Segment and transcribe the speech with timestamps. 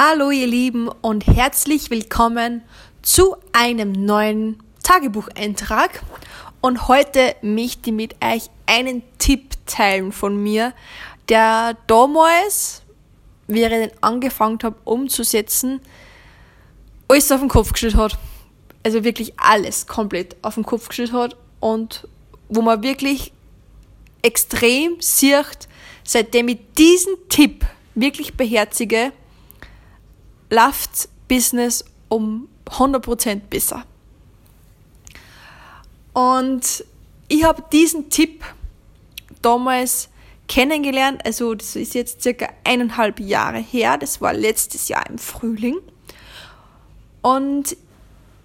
[0.00, 2.62] Hallo ihr Lieben und herzlich willkommen
[3.02, 6.04] zu einem neuen Tagebucheintrag.
[6.60, 10.72] Und heute möchte ich mit euch einen Tipp teilen von mir,
[11.28, 12.82] der damals,
[13.48, 15.80] wie ich angefangen habe umzusetzen,
[17.08, 18.16] alles auf den Kopf gestellt hat.
[18.84, 22.06] Also wirklich alles komplett auf den Kopf gestellt hat und
[22.48, 23.32] wo man wirklich
[24.22, 25.66] extrem sieht,
[26.04, 29.10] seitdem ich diesen Tipp wirklich beherzige,
[30.50, 33.84] läuft Business um 100% besser.
[36.12, 36.84] Und
[37.28, 38.44] ich habe diesen Tipp
[39.42, 40.08] damals
[40.48, 45.76] kennengelernt, also das ist jetzt circa eineinhalb Jahre her, das war letztes Jahr im Frühling.
[47.20, 47.76] Und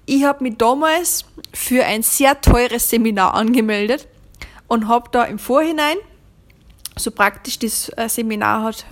[0.05, 4.07] ich habe mich damals für ein sehr teures Seminar angemeldet
[4.67, 5.95] und habe da im Vorhinein,
[6.97, 8.85] so praktisch das äh, Seminar hat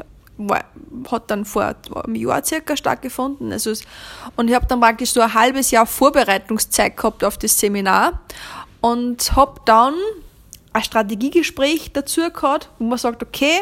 [0.49, 0.63] war,
[1.11, 3.51] hat dann vor einem Jahr circa stattgefunden.
[3.51, 3.73] Also,
[4.35, 8.21] und ich habe dann praktisch so ein halbes Jahr Vorbereitungszeit gehabt auf das Seminar
[8.81, 9.93] und habe dann
[10.73, 13.61] ein Strategiegespräch dazu gehabt, wo man sagt, okay,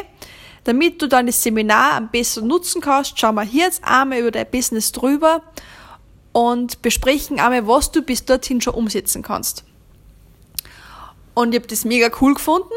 [0.64, 4.30] damit du dann das Seminar am besten nutzen kannst, schauen wir hier jetzt einmal über
[4.30, 5.42] dein Business drüber
[6.32, 9.64] und besprechen einmal, was du bis dorthin schon umsetzen kannst.
[11.34, 12.74] Und ich habe das mega cool gefunden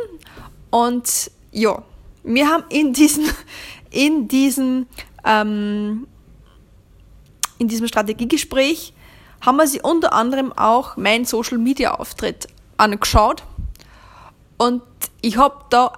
[0.69, 1.83] und ja,
[2.23, 3.25] wir haben in diesem,
[3.89, 4.88] in diesem,
[5.25, 6.07] ähm,
[7.59, 8.93] in diesem Strategiegespräch
[9.41, 13.44] haben wir sie unter anderem auch meinen Social Media Auftritt angeschaut
[14.57, 14.81] und
[15.21, 15.94] ich habe da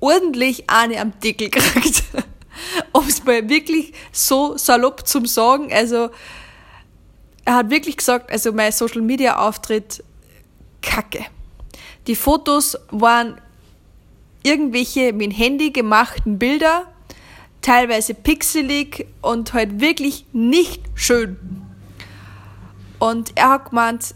[0.00, 2.04] ordentlich eine am Deckel gekriegt.
[2.92, 5.72] um es mal wirklich so salopp zum sagen.
[5.72, 6.10] Also,
[7.44, 10.02] er hat wirklich gesagt, also mein Social Media Auftritt
[10.82, 11.26] kacke.
[12.06, 13.40] Die Fotos waren
[14.44, 16.84] irgendwelche mit dem Handy gemachten Bilder
[17.64, 21.36] teilweise pixelig und halt wirklich nicht schön.
[22.98, 24.14] Und er hat gemeint,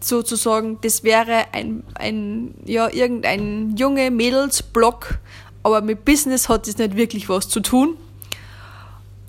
[0.00, 5.18] sozusagen, das wäre ein, ein ja, irgendein junge Mädelsblog,
[5.62, 7.96] aber mit Business hat das nicht wirklich was zu tun.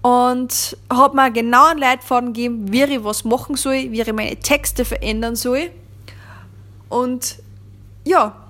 [0.03, 4.37] Und hat mir genau einen Leitfaden gegeben, wie ich was machen soll, wie ich meine
[4.37, 5.71] Texte verändern soll.
[6.87, 7.39] Und
[8.05, 8.46] ja,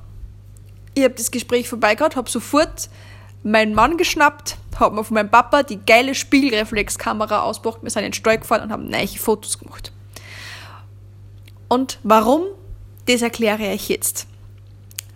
[0.98, 2.90] ich habe das Gespräch vorbei gehabt, habe sofort
[3.44, 8.12] meinen Mann geschnappt, hat mir von meinem Papa die geile Spiegelreflexkamera ausgebracht, wir sind in
[8.12, 9.92] den Stall gefahren und haben neue Fotos gemacht.
[11.70, 12.44] Und warum?
[13.06, 14.28] Das erkläre ich jetzt.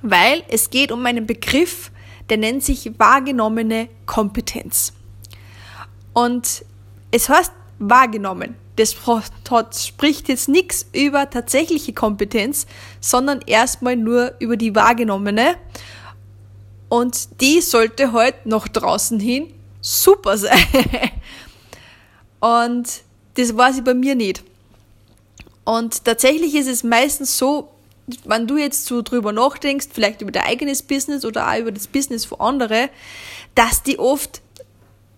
[0.02, 1.92] Weil es geht um einen Begriff,
[2.30, 4.94] der nennt sich wahrgenommene Kompetenz.
[6.14, 6.66] Und
[7.12, 8.56] es heißt wahrgenommen.
[8.78, 8.96] Das
[9.86, 12.66] spricht jetzt nichts über tatsächliche Kompetenz,
[13.00, 15.56] sondern erstmal nur über die wahrgenommene.
[16.90, 20.60] Und die sollte heute nach draußen hin super sein.
[22.40, 23.02] Und
[23.36, 24.44] das weiß ich bei mir nicht.
[25.64, 27.70] Und tatsächlich ist es meistens so,
[28.26, 31.88] wenn du jetzt so drüber nachdenkst, vielleicht über dein eigenes Business oder auch über das
[31.88, 32.90] Business von anderen,
[33.56, 34.42] dass die oft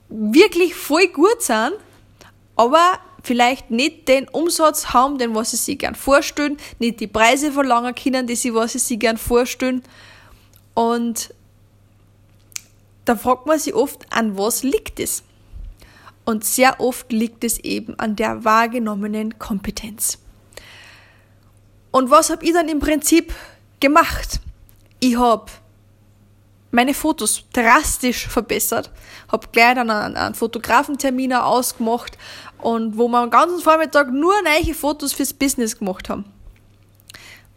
[0.10, 1.74] wirklich voll gut sind,
[2.56, 7.52] aber vielleicht nicht den Umsatz haben, den was sie sich gern vorstellen, nicht die Preise
[7.52, 9.82] verlangen können, die sie was sie sich gern vorstellen.
[10.74, 11.34] Und
[13.06, 15.24] da fragt man sich oft, an was liegt es?
[16.26, 20.20] Und sehr oft liegt es eben an der wahrgenommenen Kompetenz.
[21.92, 23.34] Und was habe ich dann im Prinzip
[23.80, 24.40] gemacht?
[25.00, 25.52] Ich habe
[26.74, 28.90] meine Fotos drastisch verbessert,
[29.32, 32.18] habe gleich dann einen, einen Fotografentermin ausgemacht
[32.58, 36.26] und wo wir den ganzen Vormittag nur neue Fotos fürs Business gemacht haben.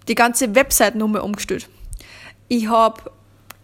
[0.06, 1.69] Die ganze Website nochmal umgestellt.
[2.49, 3.10] Ich habe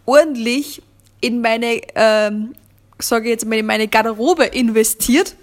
[0.05, 0.81] ordentlich
[1.21, 2.55] in meine, ähm,
[2.97, 5.35] sage jetzt mal, in meine Garderobe investiert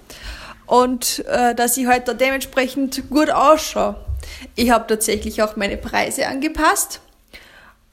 [0.66, 3.94] und äh, dass ich halt da dementsprechend gut ausschaue.
[4.56, 7.00] Ich habe tatsächlich auch meine Preise angepasst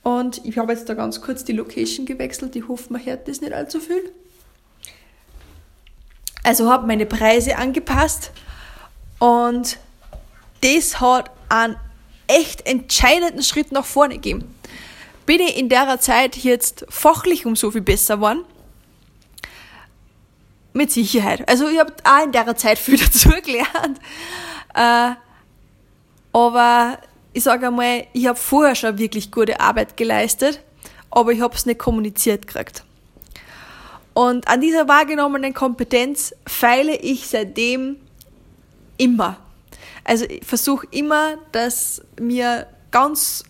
[0.07, 2.56] und ich habe jetzt da ganz kurz die Location gewechselt.
[2.56, 4.12] Ich hoffe, man hört das nicht allzu viel.
[6.44, 8.31] Also habe meine Preise angepasst
[9.20, 9.78] und
[10.61, 11.76] das hat einen
[12.28, 14.58] echt entscheidenden Schritt nach vorne gegeben
[15.28, 18.46] bin ich in der Zeit jetzt fachlich um so viel besser geworden?
[20.73, 21.47] Mit Sicherheit.
[21.47, 23.99] Also ich habe auch in der Zeit viel dazu gelernt.
[24.73, 25.16] Äh,
[26.31, 26.97] aber
[27.37, 30.59] ich sage einmal, ich habe vorher schon wirklich gute Arbeit geleistet,
[31.11, 32.84] aber ich habe es nicht kommuniziert gekriegt.
[34.16, 37.97] Und an dieser wahrgenommenen Kompetenz feile ich seitdem
[38.97, 39.37] immer.
[40.03, 43.43] Also ich versuche immer, dass mir ganz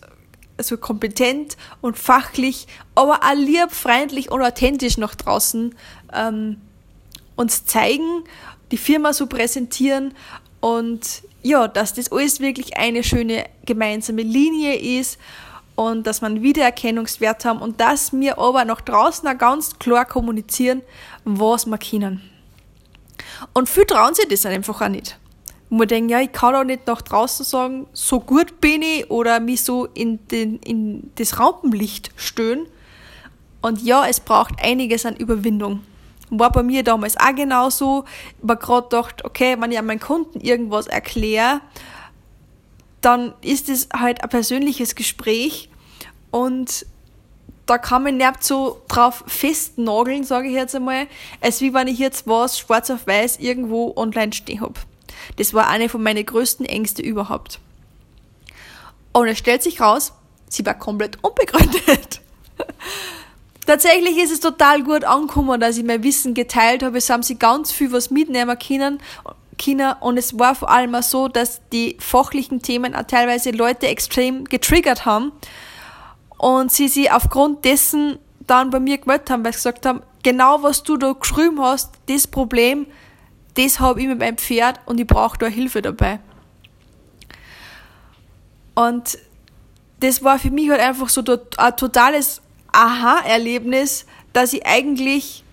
[0.58, 5.74] also kompetent und fachlich, aber auch lieb, freundlich und authentisch nach draußen
[6.12, 6.60] ähm,
[7.36, 8.24] uns zeigen,
[8.70, 10.12] die Firma so präsentieren
[10.60, 15.18] und ja, dass das alles wirklich eine schöne gemeinsame Linie ist
[15.76, 20.82] und dass man Wiedererkennungswert haben und dass wir aber nach draußen auch ganz klar kommunizieren,
[21.24, 22.20] was wir können.
[23.52, 25.18] Und viele trauen sich das einfach auch nicht.
[25.70, 29.38] Man denkt, ja, ich kann auch nicht nach draußen sagen, so gut bin ich oder
[29.38, 32.66] mich so in, den, in das Rampenlicht stöhnen.
[33.60, 35.84] Und ja, es braucht einiges an Überwindung.
[36.30, 38.04] War bei mir damals auch genauso.
[38.36, 41.60] Ich habe gerade gedacht, okay, wenn ich an meinen Kunden irgendwas erkläre,
[43.00, 45.70] dann ist es halt ein persönliches Gespräch
[46.30, 46.86] und
[47.68, 51.06] da kann man nicht so drauf festnageln, sage ich jetzt einmal,
[51.40, 54.80] als wie wenn ich jetzt was schwarz auf weiß irgendwo online stehen habe.
[55.36, 57.60] Das war eine von meinen größten Ängste überhaupt.
[59.12, 60.12] Und es stellt sich raus,
[60.48, 62.20] sie war komplett unbegründet.
[63.68, 66.96] Tatsächlich ist es total gut angekommen, dass ich mein Wissen geteilt habe.
[66.96, 68.98] Es haben sie ganz viel was mitnehmen können.
[69.58, 73.86] China und es war vor allem auch so, dass die fachlichen Themen auch teilweise Leute
[73.88, 75.32] extrem getriggert haben
[76.38, 80.62] und sie sich aufgrund dessen dann bei mir gemeldet haben, weil sie gesagt haben, genau
[80.62, 82.86] was du da geschrieben hast, das Problem,
[83.58, 86.20] das habe ich mit meinem Pferd und ich brauche da Hilfe dabei.
[88.74, 89.18] Und
[90.00, 92.40] das war für mich halt einfach so ein totales
[92.72, 95.44] Aha-Erlebnis, dass ich eigentlich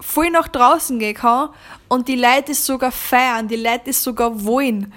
[0.00, 1.50] voll nach draußen gehen kann
[1.88, 4.92] und die Leute es sogar feiern, die Leute es sogar wollen.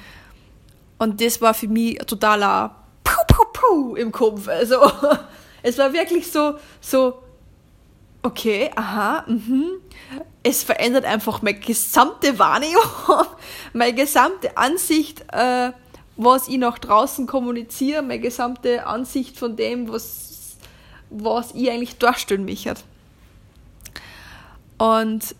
[0.97, 4.47] Und das war für mich totaler Puh, Puh, Puh im Kopf.
[4.47, 4.79] Also,
[5.63, 7.23] es war wirklich so, so,
[8.21, 9.71] okay, aha, mhm.
[10.43, 12.83] Es verändert einfach meine gesamte Wahrnehmung,
[13.73, 15.71] meine gesamte Ansicht, äh,
[16.17, 20.30] was ich nach draußen kommuniziere, meine gesamte Ansicht von dem, was
[21.11, 22.75] was ich eigentlich darstellen möchte.
[24.77, 25.35] Und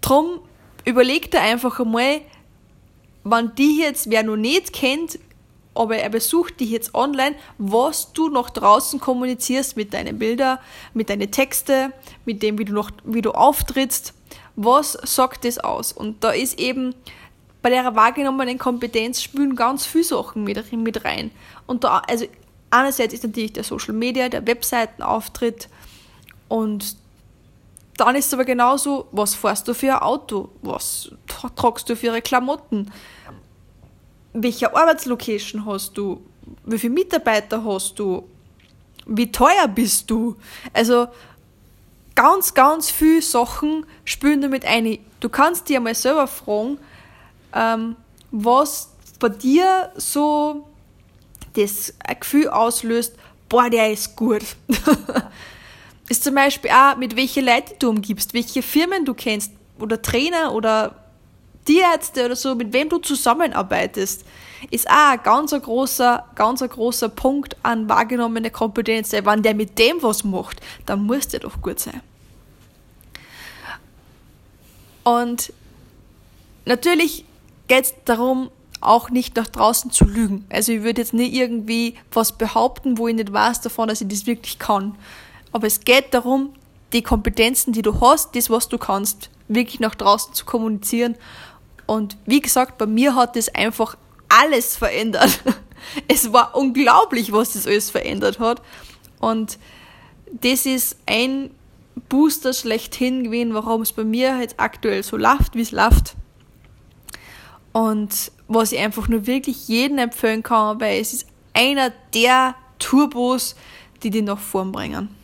[0.00, 0.40] drum
[0.84, 2.22] überleg dir einfach einmal,
[3.24, 5.18] wenn die jetzt, wer noch nicht kennt,
[5.74, 10.58] aber er besucht dich jetzt online, was du nach draußen kommunizierst mit deinen Bildern,
[10.94, 11.92] mit deinen Texten,
[12.24, 14.14] mit dem, wie du noch, wie du auftrittst,
[14.54, 15.92] was sagt das aus?
[15.92, 16.94] Und da ist eben
[17.60, 21.30] bei der wahrgenommenen Kompetenz spülen ganz viele Sachen mit, mit rein.
[21.66, 22.26] Und da, also
[22.76, 25.68] einerseits ist natürlich der Social Media, der Webseitenauftritt
[26.48, 26.96] und
[27.96, 31.10] dann ist es aber genauso, was fährst du für ein Auto, was
[31.56, 32.92] tragst du für ihre Klamotten,
[34.34, 36.20] welche Arbeitslocation hast du,
[36.64, 38.28] wie viele Mitarbeiter hast du,
[39.06, 40.36] wie teuer bist du.
[40.74, 41.08] Also
[42.14, 44.98] ganz, ganz viele Sachen spüren damit ein.
[45.20, 46.78] Du kannst dir mal selber fragen,
[47.54, 47.96] ähm,
[48.30, 50.68] was bei dir so
[51.56, 53.14] das Gefühl auslöst,
[53.48, 54.42] boah, der ist gut.
[56.08, 60.54] ist zum Beispiel auch, mit welchen Leuten du umgibst, welche Firmen du kennst oder Trainer
[60.54, 61.06] oder
[61.64, 64.24] Tierärzte oder so, mit wem du zusammenarbeitest,
[64.70, 69.12] ist auch ein ganz großer, ganz großer Punkt an wahrgenommene Kompetenz.
[69.12, 72.00] Wenn der mit dem was macht, dann muss der doch gut sein.
[75.02, 75.52] Und
[76.64, 77.24] natürlich
[77.68, 78.50] geht es darum,
[78.80, 80.46] auch nicht nach draußen zu lügen.
[80.50, 84.08] Also ich würde jetzt nicht irgendwie was behaupten, wo ich nicht weiß davon, dass ich
[84.08, 84.96] das wirklich kann.
[85.52, 86.52] Aber es geht darum,
[86.92, 91.16] die Kompetenzen, die du hast, das, was du kannst, wirklich nach draußen zu kommunizieren.
[91.86, 93.96] Und wie gesagt, bei mir hat das einfach
[94.28, 95.40] alles verändert.
[96.08, 98.60] Es war unglaublich, was das alles verändert hat.
[99.20, 99.56] Und
[100.32, 101.50] das ist ein
[102.08, 106.16] Booster schlechthin gewesen, warum es bei mir jetzt aktuell so läuft, wie es läuft.
[107.76, 113.54] Und was ich einfach nur wirklich jedem empfehlen kann, weil es ist einer der Turbos,
[114.02, 115.14] die die nach vorn bringen.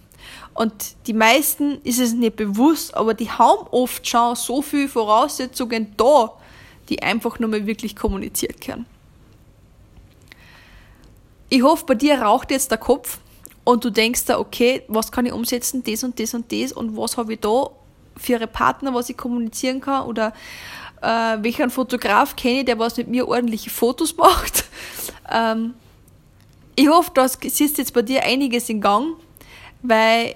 [0.52, 0.74] Und
[1.06, 6.34] die meisten ist es nicht bewusst, aber die haben oft schon so viele Voraussetzungen da,
[6.90, 8.84] die einfach nur mal wirklich kommuniziert können.
[11.48, 13.18] Ich hoffe, bei dir raucht jetzt der Kopf
[13.64, 16.98] und du denkst da, okay, was kann ich umsetzen, das und das und das und
[16.98, 17.70] was habe ich da
[18.18, 20.34] für ihre Partner, was ich kommunizieren kann oder
[21.02, 24.64] äh, welchen Fotograf kenne ich, der was mit mir ordentliche Fotos macht.
[25.34, 25.72] Ähm,
[26.76, 29.14] ich hoffe, da siehst jetzt bei dir einiges in Gang,
[29.80, 30.34] weil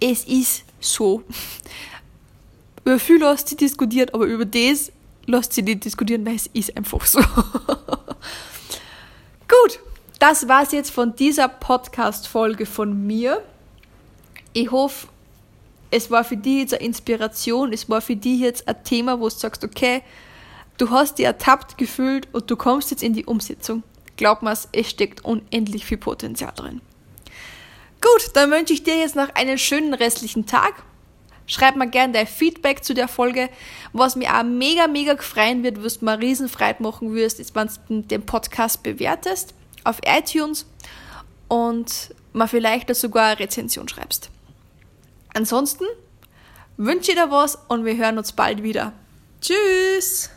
[0.00, 1.22] es ist so.
[2.84, 4.90] Über viel lässt sie diskutiert, aber über das
[5.26, 7.20] lässt sie nicht diskutieren, weil es ist einfach so.
[9.46, 9.78] Gut,
[10.18, 13.40] das war's jetzt von dieser Podcast-Folge von mir.
[14.52, 15.06] Ich hoffe,
[15.90, 19.28] es war für die jetzt eine Inspiration, es war für die jetzt ein Thema, wo
[19.28, 20.02] du sagst, okay,
[20.76, 23.82] du hast dich ertappt gefühlt und du kommst jetzt in die Umsetzung.
[24.16, 26.80] Glaub mir, es steckt unendlich viel Potenzial drin.
[28.00, 30.74] Gut, dann wünsche ich dir jetzt noch einen schönen restlichen Tag.
[31.46, 33.48] Schreib mir gerne dein Feedback zu der Folge.
[33.92, 37.68] Was mir auch mega, mega gefreien wird, wirst du mir riesenfreit machen wirst, ist, wenn
[37.88, 40.66] du den Podcast bewertest auf iTunes
[41.48, 44.30] und mal vielleicht sogar eine Rezension schreibst.
[45.34, 45.84] Ansonsten
[46.76, 48.92] wünsche ich dir was und wir hören uns bald wieder.
[49.40, 50.30] Tschüss!